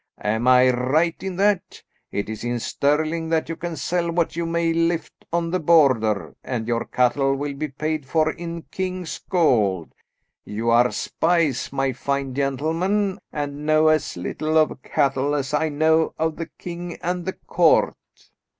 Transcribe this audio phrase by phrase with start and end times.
[0.23, 1.83] Am I right in that?
[2.11, 6.33] It is in Stirling that you can sell what you may lift on the Border,
[6.43, 9.93] and your cattle will be paid for in king's gold.
[10.43, 16.15] You are spies, my fine gentlemen, and know as little of cattle as I know
[16.17, 17.93] of the king and the court."